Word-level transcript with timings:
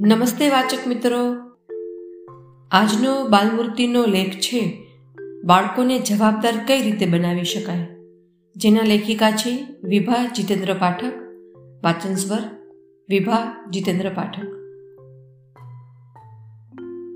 નમસ્તે 0.00 0.48
વાચક 0.48 0.86
મિત્રો. 0.86 1.34
આજનો 2.70 3.28
બાલમૂર્તિનો 3.28 4.06
લેખ 4.06 4.30
છે, 4.30 4.86
બાળકોને 5.44 5.98
જવાબદાર 5.98 6.52
કઈ 6.66 6.82
રીતે 6.82 7.06
બનાવી 7.06 7.44
શકાય? 7.44 7.88
જેના 8.56 8.80
લેખિકા 8.82 9.30
છે, 9.30 9.66
વિભા 9.84 10.26
જીતેન્દ્ર 10.26 10.74
પાઠક, 10.74 11.12
વાચન 11.84 12.14
સ્વર, 12.14 12.38
વિભા 13.08 13.66
જીતેન્દ્ર 13.70 14.08
પાઠક. 14.08 14.46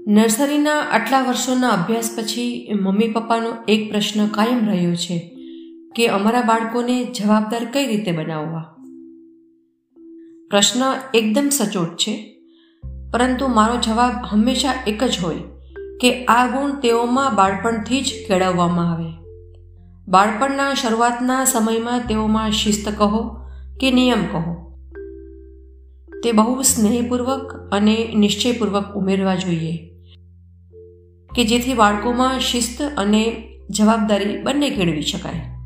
નર્સરીના 0.09 0.79
આટલા 0.79 1.21
વર્ષોના 1.21 1.69
અભ્યાસ 1.69 2.11
પછી 2.17 2.71
મમ્મી 2.81 3.09
પપ્પાનો 3.09 3.53
એક 3.69 3.91
પ્રશ્ન 3.91 4.27
કાયમ 4.27 4.69
રહ્યો 4.69 4.95
છે, 4.95 5.37
કે 5.95 6.09
અમારા 6.09 6.43
બાળકોને 6.43 7.05
જવાબદાર 7.05 7.65
કઈ 7.65 7.87
રીતે 7.87 8.13
બનાવવા? 8.13 8.77
પ્રશ્ન 10.51 10.81
એકદમ 11.15 11.49
સચોટ 11.49 11.97
છે 11.97 12.32
પરંતુ 13.13 13.47
મારો 13.47 13.77
જવાબ 13.77 14.13
હંમેશા 14.29 14.75
એક 14.87 15.05
જ 15.05 15.19
હોય 15.23 15.37
કે 16.01 16.25
આ 16.25 16.47
ગુણ 16.47 16.81
તેઓમાં 16.81 17.35
બાળપણથી 17.35 18.01
જ 18.01 18.13
કેળવવામાં 18.29 18.93
આવે. 18.93 19.11
બાળપણના 20.09 20.75
શરૂઆતના 20.75 21.45
સમયમાં 21.45 22.01
તેઓમાં 22.01 22.51
શિસ્ત 22.51 22.89
કહો 22.99 23.37
કે 23.81 23.91
નિયમ 23.91 24.25
કહો. 24.27 24.55
તે 26.25 26.33
બહુ 26.33 26.63
સ્નેહપૂર્વક 26.63 27.69
અને 27.73 28.13
નિશ્ચયપૂર્વક 28.15 28.95
ઉમેરવા 28.95 29.35
જોઈએ 29.35 29.77
કે 31.35 31.45
જેથી 31.45 31.75
બાળકોમાં 31.75 32.41
શિસ્ત 32.41 32.83
અને 32.99 33.49
જવાબદારી 33.71 34.43
બંને 34.43 34.71
કેળવી 34.71 35.03
શકાય. 35.03 35.59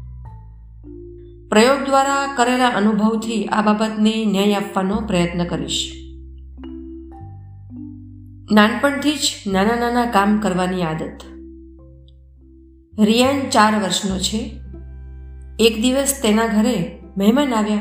પ્રયોગ 1.48 1.86
દ્વારા 1.86 2.34
કરેલા 2.36 2.68
અનુભવથી 2.68 3.44
આ 3.44 3.62
બાબતને 3.62 4.24
ન્યાય 4.24 4.54
આપવાનો 4.54 4.96
પ્રયત્ન 4.96 5.44
કરીશ. 5.44 6.05
નાનપણથી 8.52 9.12
જ 9.12 9.34
નાના 9.46 9.76
નાના 9.76 10.10
કામ 10.10 10.38
કરવાની 10.38 10.82
આદત. 10.82 11.18
રિયાન 13.00 13.48
ચાર 13.50 13.82
વર્ષનો 13.82 14.18
છે. 14.18 14.60
એક 15.58 15.82
દિવસ 15.82 16.20
તેના 16.22 16.46
ઘરે 16.46 16.98
મહેમાન 17.16 17.54
આવ્યા. 17.54 17.80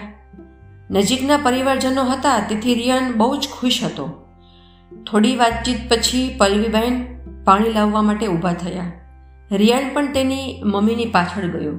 નજીકના 0.92 1.38
પરિવારજનો 1.38 2.04
હતા, 2.04 2.40
તેથી 2.50 2.76
રિયાન 2.76 3.14
બહુ 3.14 3.36
જ 3.36 3.48
ખુશ 3.60 3.84
હતો. 3.84 4.28
થોડી 5.12 5.36
વાતચીત 5.36 5.78
પછી 5.90 6.36
પલ્લવીબહેન 6.38 7.06
પાણી 7.44 7.74
લાવવા 7.74 8.02
માટે 8.02 8.28
ઊભા 8.28 8.54
થયા. 8.54 8.92
રિયાન 9.52 9.94
પણ 9.94 10.14
તેની 10.14 10.62
મમ્મીની 10.66 11.06
પાછળ 11.06 11.48
ગયો. 11.48 11.72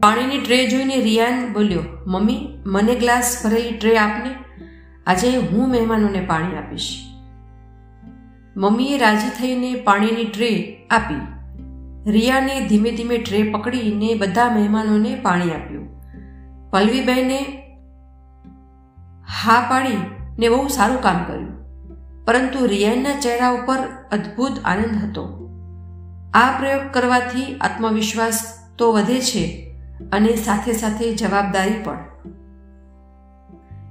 પાણીની 0.00 0.38
ટ્રે 0.38 0.66
જોઈને 0.66 0.96
રિયાન 0.96 1.52
બોલ્યો, 1.52 1.82
મમ્મી, 2.06 2.48
મને 2.66 2.94
ગ્લાસ 2.94 3.40
ભરેલી 3.44 3.76
ટ્રે 3.76 3.98
આપને. 3.98 4.34
આજે 5.06 5.36
હું 5.36 5.70
મહેમાનોને 5.70 6.20
પાણી 6.20 6.56
આપીશ. 6.56 7.07
મમ્મીએ 8.58 8.98
રાજી 8.98 9.28
થઈને 9.28 9.74
પાણીની 9.74 10.24
ટ્રે 10.24 10.76
આપી. 10.90 11.20
રિયાને 12.10 12.68
ધીમે 12.68 12.90
ધીમે 12.90 13.18
ટ્રે 13.18 13.42
પકડીને 13.42 14.14
બધા 14.14 14.48
મહેમાનોને 14.48 15.14
પાણી 15.14 15.50
આપ્યું. 15.50 16.00
પલ્લવીબહેને 16.70 17.62
હા 19.44 19.60
પાડી 19.70 19.96
ને 20.38 20.48
બહુ 20.48 20.68
સારું 20.68 21.02
કામ 21.02 21.24
કર્યું. 21.24 21.66
પરંતુ 22.24 22.66
રિયાનના 22.66 23.20
ચહેરા 23.20 23.50
ઉપર 23.50 23.76
અદ્ભુત 24.12 24.52
આનંદ 24.64 25.04
હતો. 25.04 25.50
આ 26.34 26.58
પ્રયોગ 26.58 26.80
કરવાથી 26.92 27.58
આત્મવિશ્વાસ 27.60 28.54
તો 28.78 28.92
વધે 28.92 29.20
છે 29.20 29.76
અને 30.12 30.36
સાથે 30.36 30.72
સાથે 30.72 31.14
જવાબદારી 31.14 31.82
પણ. 31.84 31.98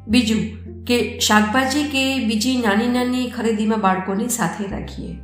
બીજું 0.08 0.67
કે 0.88 1.20
શાકભાજી 1.20 1.84
કે 1.84 2.26
બીજી 2.26 2.64
નાની 2.68 2.88
નાની 2.88 3.30
ખરીદીમાં 3.30 3.80
બાળકોને 3.80 4.28
સાથે 4.28 4.68
રાખીએ. 4.68 5.18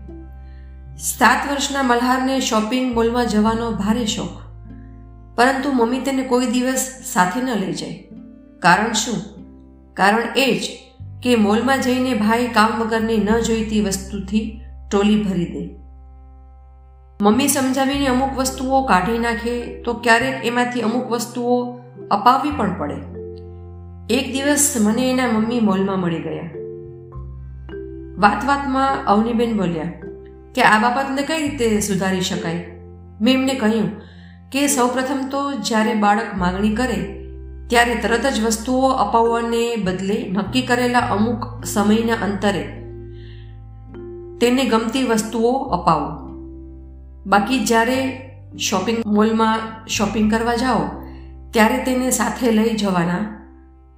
સાત 0.98 1.52
વર્ષના 1.52 1.84
મલ્હારને 1.84 2.40
શોપિંગ 2.40 2.96
મોલમાં 2.96 3.28
જવાનો 3.28 3.72
ભારે 3.72 4.06
શોખ. 4.06 4.44
પરંતુ 5.36 5.72
મમ્મી 5.72 6.00
તેને 6.00 6.24
કોઈ 6.24 6.46
દિવસ 6.46 7.02
સાથે 7.14 7.42
ન 7.42 7.50
લઈ 7.50 7.74
જાય. 7.74 8.04
કારણ 8.60 8.94
શું? 8.94 9.16
કારણ 9.94 10.22
એ 10.36 10.60
જ 10.60 10.62
કે 11.24 11.36
મોલમાં 11.36 11.82
જઈને 11.82 12.14
ભાઈ 12.14 12.48
કામ 12.48 12.82
વગરની 12.82 13.18
ન 13.18 13.40
જોઈતી 13.40 13.82
વસ્તુથી 13.82 14.62
ટોલી 14.92 15.24
ભરી 15.24 15.46
દે. 15.46 15.76
મમ્મી 17.22 17.48
સમજાવીને 17.48 18.08
અમુક 18.08 18.38
વસ્તુઓ 18.38 18.82
કાઢી 18.82 19.20
નાખે 19.20 19.82
તો 19.82 19.94
ક્યારેક 19.94 20.46
એમાંથી 20.46 20.82
અમુક 20.82 21.12
વસ્તુઓ 21.12 21.78
અપાવવી 22.12 22.52
પણ 22.52 22.80
પડે. 22.80 23.13
એક 24.10 24.34
દિવસ 24.34 24.78
મને 24.82 25.12
એના 25.12 25.28
મમ્મી 25.28 25.60
મોલમાં 25.60 26.00
મળી 26.00 26.20
ગયા. 26.20 26.48
વાત 28.18 28.46
વાતમાં 28.46 29.06
અવનીબેન 29.06 29.58
બોલ્યા 29.58 29.92
કે 30.56 30.62
આ 30.62 30.80
બાબતને 30.80 31.22
કઈ 31.22 31.42
રીતે 31.42 31.80
સુધારી 31.80 32.22
શકાય? 32.22 32.66
મેં 33.22 33.34
એમને 33.34 33.54
કહ્યું 33.54 33.92
કે 34.52 34.68
સૌપ્રથમ 34.68 35.30
તો 35.32 35.54
જ્યારે 35.54 35.94
બાળક 35.94 36.34
માગણી 36.38 36.76
કરે, 36.76 36.98
ત્યારે 37.70 37.96
તરત 37.96 38.26
જ 38.28 38.44
વસ્તુઓ 38.46 38.90
અપાવવાને 38.90 39.76
બદલે 39.76 40.18
નક્કી 40.32 40.62
કરેલા 40.62 41.00
અમુક 41.00 41.66
સમયના 41.66 42.14
અંતરે 42.14 42.64
તેને 44.42 44.66
ગમતી 44.66 45.04
વસ્તુઓ 45.04 45.52
અપાવો. 45.52 46.10
બાકી 47.26 47.66
જ્યારે 47.66 48.00
શોપિંગ 48.58 49.00
મોલમાં 49.06 49.88
શોપિંગ 49.88 50.32
કરવા 50.32 50.56
જાઓ, 50.56 50.84
ત્યારે 51.52 51.78
તેને 51.78 52.12
સાથે 52.12 52.52
લઈ 52.52 52.76
જવાના 52.76 53.43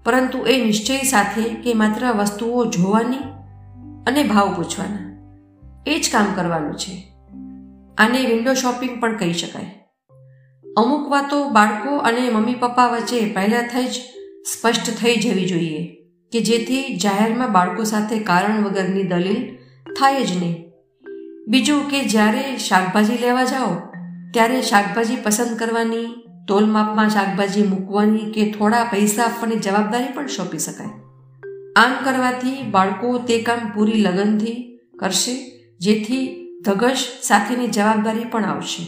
પરંતુ 0.06 0.40
એ 0.40 0.66
નિશ્ચય 0.66 0.98
સાથે 0.98 1.42
કે 1.42 1.74
માત્ર 1.74 2.12
વસ્તુઓ 2.12 2.66
જોવાની 2.66 3.24
અને 4.08 4.24
ભાવ 4.24 4.54
પૂછવાના. 4.54 5.16
એ 5.88 6.00
જ 6.00 6.12
કામ 6.12 6.26
કરવાનું 6.36 6.76
છે. 6.76 7.14
આને 7.98 8.26
વિન્ડો 8.26 8.54
શોપિંગ 8.54 9.02
પણ 9.02 9.18
કહી 9.18 9.34
શકાય. 9.34 9.72
અમુક 10.78 11.10
વાતો 11.10 11.50
બાળકો 11.50 11.98
અને 11.98 12.30
મમ્મી 12.30 12.54
પપ્પા 12.54 12.88
વચ્ચે 12.88 13.34
પહેલાંથી 13.34 13.88
જ 13.88 13.92
સ્પષ્ટ 14.46 14.98
થઈ 15.02 15.16
જવી 15.16 15.46
જોઈએ 15.46 15.84
કે 16.32 16.40
જેથી 16.40 16.96
જાહેરમાં 16.96 17.52
બાળકો 17.52 17.84
સાથે 17.84 18.20
કારણ 18.20 18.64
વગરની 18.64 19.04
દલીલ 19.04 19.56
થાય 20.00 20.24
જ 20.24 20.38
નહીં. 20.38 20.66
બીજું 21.48 21.90
કે 21.90 22.04
જ્યારે 22.04 22.58
શાકભાજી 22.58 23.18
લેવા 23.18 23.44
જાઓ, 23.44 23.76
ત્યારે 24.34 24.62
શાકભાજી 24.62 25.16
પસંદ 25.16 25.58
કરવાની 25.58 26.06
તોલ 26.48 26.66
માપમાં 26.66 27.10
શાકભાજી 27.10 27.64
મૂકવાની 27.64 28.32
કે 28.32 28.52
થોડા 28.52 28.84
પૈસા 28.84 29.24
આપવાની 29.24 29.56
જવાબદારી 29.56 30.14
પણ 30.14 30.28
સોંપી 30.28 30.58
શકાય. 30.58 30.88
આમ 31.76 32.06
કરવાથી 32.06 32.72
બાળકો 32.72 33.18
તે 33.18 33.42
કામ 33.42 33.72
પૂરી 33.76 34.02
લગનથી 34.02 34.80
કરશે, 35.00 35.52
જેથી 35.80 36.48
ધગશ 36.66 37.08
સાથેની 37.24 37.68
જવાબદારી 37.68 38.24
પણ 38.24 38.46
આવશે. 38.46 38.88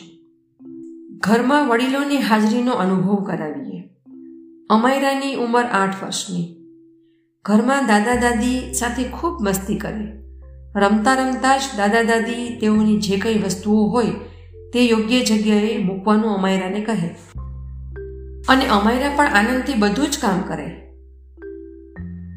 ઘરમાં 1.18 1.68
વડીલોની 1.68 2.18
હાજરીનો 2.18 2.72
અનુભવ 2.72 3.24
કરાવીએ. 3.24 3.84
અમાયરાની 4.70 5.36
ઉંમર 5.36 5.64
આઠ 5.64 6.04
વર્ષની. 6.04 6.56
ઘરમાં 7.46 7.88
દાદા 7.88 8.16
દાદી 8.16 8.74
સાથે 8.74 9.04
ખૂબ 9.04 9.42
મસ્તી 9.42 9.76
કરે. 9.76 10.12
રમતા 10.76 11.14
રમતા 11.14 11.58
જ 11.58 11.62
દાદા 11.78 12.02
દાદી 12.02 12.58
તેઓની 12.62 12.98
જે 12.98 13.18
કંઈ 13.18 13.38
વસ્તુઓ 13.38 13.88
હોય 13.88 14.06
તે 14.74 14.86
યોગ્ય 14.86 15.24
જગ્યાએ 15.24 15.78
મૂકવાનું 15.84 16.32
અમાયરાને 16.32 16.82
કહે. 16.82 17.16
અને 18.48 18.68
અમાયરા 18.68 19.10
પણ 19.16 19.28
આનંદથી 19.28 19.74
બધું 19.74 20.12
જ 20.12 20.18
કામ 20.20 20.42
કરે. 20.42 20.88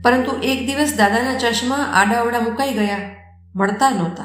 પરંતુ 0.03 0.33
એક 0.43 0.67
દિવસ 0.67 0.95
દાદાના 0.97 1.39
ચશ્મા 1.39 1.77
આડાવડા 1.77 2.41
મુકાઈ 2.41 2.73
ગયા. 2.73 2.99
મળતા 3.57 3.91
નહોતા. 3.91 4.25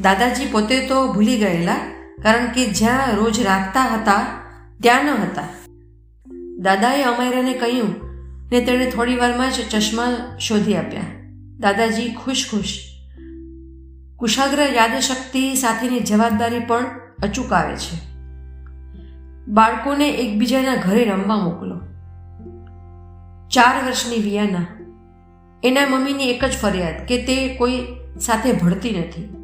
દાદાજી 0.00 0.46
પોતે 0.46 0.86
તો 0.86 1.12
ભૂલી 1.12 1.38
ગયેલા, 1.38 1.76
કારણ 2.22 2.46
કે 2.46 2.66
જ્યાં 2.66 3.16
રોજ 3.16 3.40
રાખતા 3.40 3.82
હતા, 3.82 4.26
ત્યાં 4.82 5.04
ન 5.04 5.08
હતા. 5.08 5.42
દાદાએ 6.58 7.02
અમાયરાને 7.02 7.52
કહ્યું 7.52 7.94
ને 8.52 8.60
તેણે 8.60 8.90
થોડી 8.90 9.16
વારમાં 9.16 9.50
જ 9.50 9.54
ચશ્મા 9.70 10.36
શોધી 10.40 10.76
આપ્યા. 10.76 11.02
દાદાજી 11.58 12.14
ખુશ 12.14 12.46
ખુશ. 12.50 12.78
કુશાગ્ર 14.16 14.62
યાદશક્તિ 14.62 15.54
સાથેની 15.54 16.00
જવાબદારી 16.00 16.58
પણ 16.58 16.84
અચૂક 17.22 17.52
આવે 17.52 17.76
છે. 17.76 18.09
બાળકોને 19.50 20.08
એકબીજાના 20.08 20.74
ઘરે 20.74 21.04
રમવા 21.04 21.36
મોકલો. 21.36 21.76
ચાર 23.48 23.86
વર્ષની 23.86 24.18
વિયાના. 24.18 24.66
એના 25.64 25.86
મમ્મીની 25.88 26.30
એક 26.30 26.44
જ 26.44 26.58
ફરિયાદ 26.58 27.06
કે 27.06 27.16
તે 27.26 27.54
કોઈ 27.54 27.80
સાથે 28.20 28.52
ભળતી 28.52 28.90
નથી, 28.98 29.36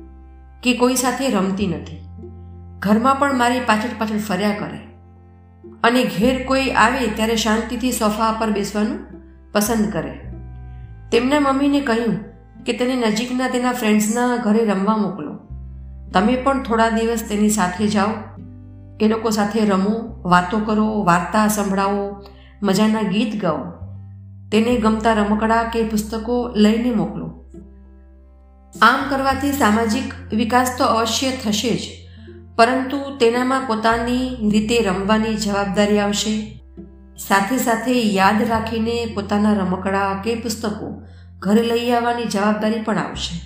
કે 0.62 0.76
કોઈ 0.76 0.94
સાથે 0.94 1.31
રમતી 1.31 1.67
નથી. 1.67 2.00
ઘરમાં 2.79 3.17
પણ 3.17 3.38
મારી 3.38 3.61
પાછળ 3.61 3.99
પાછળ 3.99 4.19
ફર્યા 4.19 4.50
કરે. 4.50 4.79
અને 5.85 6.05
ઘેર 6.05 6.44
કોઈ 6.44 6.70
આવે 6.70 7.06
ત્યારે 7.06 7.37
શાંતિથી 7.37 7.93
સોફા 7.93 8.32
પર 8.32 8.50
બેસવાનું 8.50 8.99
પસંદ 9.53 9.93
કરે. 9.93 10.14
તેમના 11.12 11.41
મમ્મીને 11.41 11.81
કહ્યું 11.81 12.19
કે 12.64 12.73
તેને 12.73 12.97
નજીકના 12.97 13.49
તેના 13.49 13.73
ફ્રેન્ડ્સના 13.73 14.37
ઘરે 14.37 14.64
રમવા 14.64 14.97
મોકલો. 14.97 15.38
તમે 16.12 16.37
પણ 16.37 16.62
થોડા 16.62 16.88
દિવસ 16.88 17.29
તેની 17.29 17.49
સાથે 17.49 17.88
જાઓ. 17.88 18.08
એ 19.00 19.08
લોકો 19.08 19.31
સાથે 19.31 19.64
રમો, 19.64 19.94
વાતો 20.25 20.58
કરો, 20.58 21.04
વાર્તા 21.04 21.48
સંભળાવો, 21.48 22.25
મજાના 22.62 23.02
ગીત 23.02 23.40
ગાઓ. 23.43 23.64
તેને 24.52 24.76
ગમતા 24.76 25.12
રમકડા 25.12 25.62
કે 25.62 25.82
પુસ્તકો 25.82 26.52
લઈને 26.56 26.94
મોકલો. 26.94 27.26
આમ 28.82 29.00
કરવાથી 29.10 29.52
સામાજિક 29.52 30.14
વિકાસ 30.32 30.75
તો 30.78 30.84
અવશ્ય 30.84 31.31
થશે 31.44 31.75
જ, 31.75 31.84
પરંતુ 32.56 32.98
તેનામાં 33.19 33.66
પોતાની 33.66 34.50
રીતે 34.50 34.82
રમવાની 34.82 35.37
જવાબદારી 35.37 35.98
આવશે. 35.98 36.34
સાથે 37.19 37.58
સાથે 37.58 38.00
યાદ 38.02 38.43
રાખીને 38.48 38.96
પોતાના 39.14 39.52
રમકડા 39.52 40.22
કે 40.25 40.34
પુસ્તકો 40.34 41.02
ઘરે 41.38 41.62
લઈ 41.62 41.90
આવવાની 41.90 42.25
જવાબદારી 42.25 42.82
પણ 42.82 42.98
આવશે. 42.98 43.40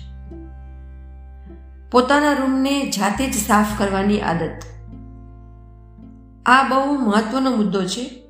પોતાના 1.91 2.33
રૂમને 2.33 2.75
જાતે 2.89 3.27
જ 3.27 3.33
સાફ 3.33 3.79
કરવાની 3.79 4.21
આદત. 4.21 4.59
આ 6.45 6.67
બહુ 6.67 6.93
મહત્વનો 6.93 7.55
મુદ્દો 7.55 7.83
છે. 7.83 8.23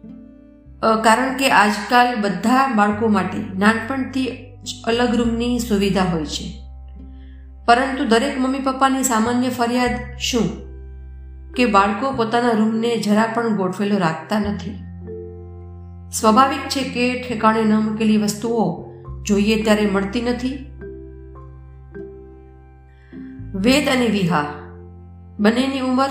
કારણ 1.03 1.37
કે 1.37 1.51
આજકાલ 1.51 2.21
બધા 2.21 2.67
બાળકો 2.67 3.07
માટે 3.07 3.37
નાનપણથી 3.59 4.27
અલગ 4.83 5.15
રૂમની 5.15 5.59
સુવિધા 5.59 6.03
હોય 6.03 6.25
છે. 6.25 6.61
પરંતુ 7.65 8.05
દરેક 8.05 8.39
મમ્મી 8.39 8.59
પપ્પાની 8.59 9.03
સામાન્ય 9.03 9.49
ફરિયાદ 9.49 10.17
શું? 10.19 10.71
કે 11.53 11.65
બાળકો 11.65 12.11
પોતાના 12.11 12.51
રૂમને 12.51 12.97
જરા 12.97 13.31
પણ 13.33 13.55
ગોઠવેલો 13.55 13.97
રાખતા 13.97 14.39
નથી? 14.39 14.83
સ્વાભાવિક 16.11 16.69
છે 16.69 16.83
કે 16.83 17.25
ઠેકાણે 17.29 17.63
ન 17.63 17.73
મૂકેલી 17.73 18.17
વસ્તુઓ 18.17 18.91
જોઈએ 19.23 19.63
ત્યારે 19.63 19.85
મળતી 19.85 20.21
નથી? 20.21 20.67
વેદ 23.55 23.89
અને 23.89 24.07
વિહા 24.07 24.45
બંનેની 25.39 25.79
ઉંમર 25.79 26.09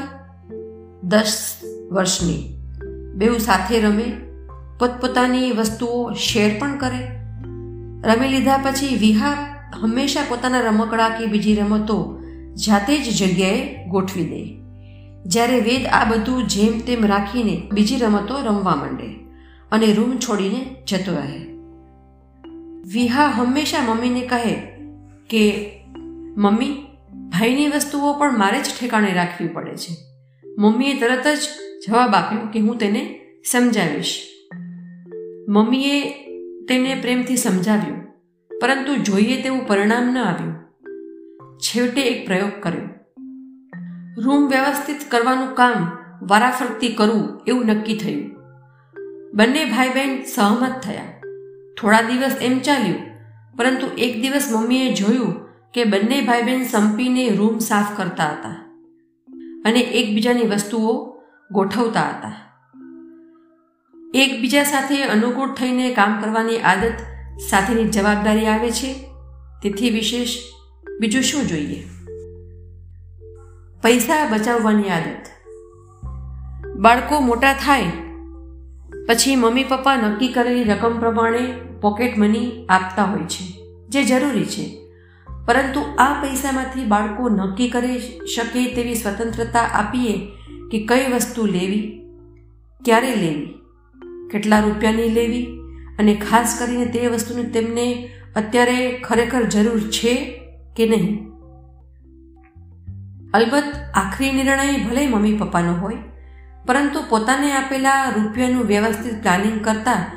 દસ 1.02 1.56
વર્ષની. 1.90 2.56
બેઉ 3.14 3.38
સાથે 3.38 3.80
રમે, 3.80 4.12
પોતપોતાની 4.78 5.52
વસ્તુઓ 5.52 6.12
શેર 6.12 6.60
પણ 6.60 6.78
કરે. 6.78 7.20
રમી 8.04 8.28
લીધા 8.28 8.56
પછી 8.56 8.96
વિહા 8.96 9.32
હંમેશા 9.80 10.20
પોતાના 10.28 10.60
રમકડા 10.60 11.08
કે 11.08 11.26
બીજી 11.26 11.54
રમતો 11.54 12.20
જાતે 12.66 12.98
જ 12.98 13.18
જગ્યાએ 13.18 13.86
ગોઠવી 13.86 14.24
દે. 14.24 14.60
જ્યારે 15.26 15.60
વેદ 15.60 15.86
આ 15.86 16.04
બધું 16.04 16.46
જેમ 16.46 16.80
તેમ 16.80 17.06
રાખીને 17.06 17.62
બીજી 17.72 17.96
રમતો 17.96 18.34
રમવા 18.44 18.74
માંડે 18.74 19.06
અને 19.72 19.92
રૂમ 19.92 20.16
છોડીને 20.16 20.76
જતો 20.88 21.12
રહે. 21.12 21.46
વિહા 22.92 23.26
હંમેશા 23.26 23.94
મમ્મીને 23.94 24.20
કહે 24.20 24.54
કે, 25.30 25.70
મમ્મી, 26.36 26.86
ભાઈની 27.12 27.68
વસ્તુઓ 27.68 28.12
પણ 28.12 28.38
મારે 28.38 28.60
જ 28.60 28.66
ઠેકાણે 28.80 29.12
રાખવી 29.14 29.48
પડે 29.48 29.76
છે. 29.76 29.96
મમ્મીએ 30.58 31.00
તરત 31.00 31.26
જ 31.26 31.38
જવાબ 31.86 32.14
આપ્યો 32.14 32.46
કે 32.52 32.60
હું 32.60 32.78
તેને 32.78 33.20
સમજાવીશ. 33.50 34.22
મમ્મીએ 35.48 36.10
તેને 36.68 36.94
પ્રેમથી 36.94 37.36
સમજાવ્યું, 37.36 38.02
પરંતુ 38.60 38.96
જોઈએ 38.96 39.42
તેવું 39.42 39.66
પરિણામ 39.66 40.14
ન 40.14 40.18
આવ્યું. 40.18 40.54
છેવટે 41.58 42.02
એક 42.02 42.26
પ્રયોગ 42.26 42.62
કર્યો. 42.62 42.88
રૂમ 44.18 44.48
વ્યવસ્થિત 44.48 44.96
કરવાનું 45.08 45.54
કામ 45.54 45.88
વારાફરતી 46.22 46.88
કરવું 46.88 47.40
એવું 47.46 47.66
નક્કી 47.66 47.96
થયું. 47.96 48.30
બંને 49.34 49.64
ભાઈ 49.64 49.88
બહેન 49.88 50.22
સહમત 50.24 50.80
થયા. 50.82 51.20
થોડા 51.80 52.00
દિવસ 52.00 52.36
એમ 52.42 52.58
ચાલ્યું, 52.58 53.00
પરંતુ 53.56 53.86
એક 53.98 54.22
દિવસ 54.22 54.50
મમ્મીએ 54.52 54.94
જોયું 54.94 55.34
કે 55.74 55.84
બંને 55.84 56.20
ભાઈ 56.20 56.42
બહેન 56.42 56.64
સંપીને 56.64 57.28
રૂમ 57.28 57.58
સાફ 57.58 57.96
કરતા 57.96 58.30
હતા 58.32 58.66
અને 59.64 59.80
એકબીજાની 59.80 60.42
વસ્તુઓ 60.46 61.09
ગોઠવતા 61.50 62.00
હતા. 62.00 62.32
એકબીજા 64.14 64.62
સાથે 64.62 65.02
અનુકૂળ 65.02 65.54
થઈને 65.54 65.94
કામ 65.94 66.20
કરવાની 66.20 66.58
આદત 66.58 66.92
સાથેની 67.50 67.84
જવાબદારી 67.84 68.46
આવે 68.46 68.70
છે. 68.70 68.94
તેથી 69.62 69.90
વિશેષ 69.90 70.36
બીજું 71.00 71.22
શું 71.22 71.46
જોઈએ? 71.46 71.84
પૈસા 73.82 74.28
બચાવવાની 74.30 74.88
આદત. 74.88 75.26
બાળકો 76.76 77.20
મોટા 77.20 77.52
થાય, 77.52 77.86
પછી 79.08 79.36
મમ્મી 79.36 79.64
પપ્પા 79.64 79.96
નક્કી 79.96 80.28
કરેલી 80.28 80.64
રકમ 80.64 80.98
પ્રમાણે 81.00 81.46
પોકેટ 81.80 82.18
મની 82.18 82.66
આપતા 82.68 83.04
હોય 83.04 83.22
છે, 83.22 83.58
જે 83.88 84.04
જરૂરી 84.04 84.44
છે. 84.44 84.76
પરંતુ 85.46 85.80
આ 85.98 86.12
પૈસામાંથી 86.12 86.84
બાળકો 86.84 87.28
નક્કી 87.28 87.68
કરી 87.68 87.98
શકે 88.36 88.74
તેવી 88.74 88.94
સ્વતંત્રતા 88.94 89.60
આપીએ 89.60 90.28
કે 90.70 90.86
કઈ 90.86 91.12
વસ્તુ 91.12 91.46
લેવી? 91.46 92.00
ક્યારે 92.84 93.14
લેવી? 93.14 93.46
કેટલા 94.30 94.60
રૂપિયાની 94.60 95.08
લેવી? 95.08 95.46
અને 95.98 96.14
ખાસ 96.14 96.56
કરીને 96.58 96.84
તે 96.84 97.06
વસ્તુની 97.06 97.42
તેમને 97.42 98.08
અત્યારે 98.36 99.00
ખરેખર 99.04 99.42
જરૂર 99.42 99.80
છે 99.80 100.40
કે 100.76 100.86
નહીં? 100.86 101.30
અલબત્ત, 103.34 103.72
આખરી 103.94 104.32
નિર્ણય 104.32 104.90
ભલે 104.90 105.06
મમ્મી 105.06 105.36
પપ્પાનો 105.36 105.74
હોય, 105.74 105.96
પરંતુ 106.66 107.00
પોતાને 107.08 107.52
આપેલા 107.52 108.04
રૂપિયાનું 108.04 108.64
વ્યવસ્થિત 108.64 109.22
પ્લાનિંગ 109.22 109.64
કરતા 109.64 110.12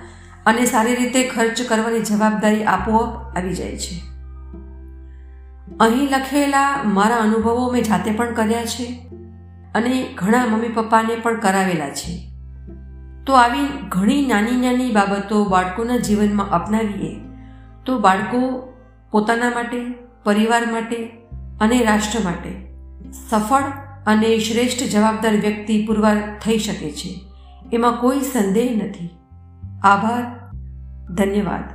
અને 0.45 0.65
સારી 0.65 0.95
રીતે 0.95 1.23
ખર્ચ 1.23 1.61
કરવાની 1.61 1.99
જવાબદારી 1.99 2.63
આપોઆપ 2.63 3.37
આવી 3.37 3.53
જાય 3.53 3.77
છે. 3.77 4.01
અહીં 5.79 6.09
લખેલા 6.09 6.81
મારા 6.85 7.15
અનુભવો 7.15 7.71
મેં 7.71 7.83
જાતે 7.83 8.11
પણ 8.11 8.33
કર્યા 8.33 8.65
છે. 8.65 9.12
અને 9.75 10.09
ઘણા 10.15 10.45
મમ્મી 10.45 10.67
પપ્પાને 10.67 11.15
પણ 11.15 11.39
કરાવેલા 11.39 11.89
છે. 11.89 12.31
તો 13.25 13.33
આવી 13.33 13.67
ઘણી 13.89 14.25
નાની 14.25 14.51
નાની 14.51 14.91
બાબતો 14.91 15.45
બાળકોના 15.45 15.97
જીવનમાં 15.97 16.49
અપનાવીએ, 16.49 17.19
તો 17.85 17.99
બાળકો 17.99 18.73
પોતાના 19.11 19.49
માટે, 19.49 19.93
પરિવાર 20.23 20.71
માટે 20.71 20.95
અને 21.61 21.83
રાષ્ટ્ર 21.83 22.19
માટે 22.23 22.73
સફળ 23.29 23.61
અને 24.05 24.39
શ્રેષ્ઠ 24.39 24.83
જવાબદાર 24.83 25.31
વ્યક્તિ 25.31 25.85
પુરવાર 25.85 26.39
થઈ 26.39 26.57
શકે 26.57 26.91
છે. 26.91 27.21
એમાં 27.73 27.95
કોઈ 27.95 28.19
સંદેહ 28.19 28.83
નથી. 28.85 29.09
આભાર. 29.83 30.43
ધન્યવાદ. 31.13 31.72